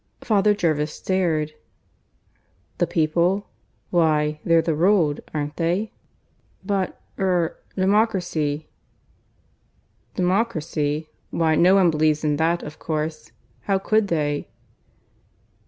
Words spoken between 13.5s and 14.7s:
How could they?"